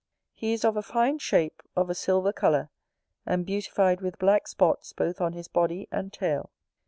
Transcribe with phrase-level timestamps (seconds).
[0.33, 2.71] He is of a fine shape, of a silver colour,
[3.23, 6.49] and beautified with black spots both on his body and tail.